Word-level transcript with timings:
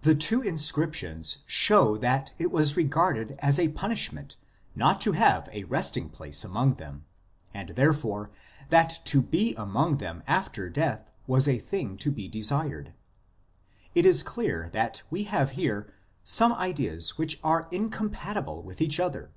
The 0.00 0.16
two 0.16 0.42
inscriptions 0.42 1.38
show 1.46 1.96
that 1.98 2.32
it 2.36 2.50
was 2.50 2.76
regarded 2.76 3.36
as 3.38 3.60
a 3.60 3.68
punishment 3.68 4.36
not 4.74 5.00
to 5.02 5.12
have 5.12 5.48
a 5.52 5.62
resting 5.62 6.08
place 6.08 6.42
among 6.42 6.74
them, 6.78 7.04
and 7.54 7.68
therefore 7.68 8.32
that 8.70 8.98
to 9.04 9.22
be 9.22 9.54
among 9.54 9.98
them 9.98 10.24
after 10.26 10.68
death 10.68 11.12
was 11.28 11.46
a 11.46 11.58
thing 11.60 11.96
to 11.98 12.10
be 12.10 12.26
desired. 12.26 12.92
It 13.94 14.04
is 14.04 14.24
clear 14.24 14.68
that 14.72 15.04
we 15.10 15.22
have 15.30 15.50
here 15.50 15.94
some 16.24 16.52
ideas 16.52 17.16
which 17.16 17.38
are 17.44 17.68
incompatible 17.70 18.64
with 18.64 18.80
each 18.80 18.98
other. 18.98 19.30